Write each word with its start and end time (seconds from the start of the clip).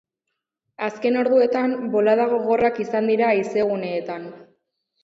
Azken 0.87 1.19
orduetan, 1.25 1.75
bolada 1.97 2.27
gogorrak 2.35 2.83
izan 2.87 3.13
dira 3.13 3.31
haizeguneetan. 3.37 4.29